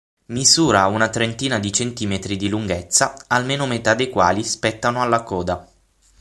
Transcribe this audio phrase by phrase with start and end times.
[0.29, 5.67] Misura una trentina di centimetri di lunghezza, almeno metà dei quali spettano alla coda.